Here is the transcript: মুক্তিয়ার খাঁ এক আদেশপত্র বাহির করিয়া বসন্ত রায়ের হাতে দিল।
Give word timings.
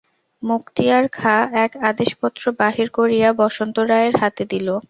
মুক্তিয়ার 0.43 1.05
খাঁ 1.17 1.41
এক 1.65 1.71
আদেশপত্র 1.89 2.43
বাহির 2.59 2.87
করিয়া 2.97 3.29
বসন্ত 3.41 3.75
রায়ের 3.91 4.15
হাতে 4.21 4.43
দিল। 4.51 4.67